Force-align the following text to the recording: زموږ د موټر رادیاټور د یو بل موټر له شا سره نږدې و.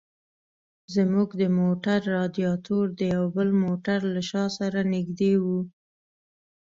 زموږ 0.95 1.29
د 1.41 1.43
موټر 1.59 1.99
رادیاټور 2.15 2.85
د 2.99 3.01
یو 3.15 3.25
بل 3.35 3.49
موټر 3.63 3.99
له 4.13 4.21
شا 4.29 4.45
سره 4.57 4.79
نږدې 4.93 5.33
و. 5.43 5.45